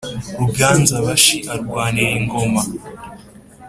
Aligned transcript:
ruganza-bashi 0.39 1.37
arwanira 1.53 2.13
ingoma 2.21 2.61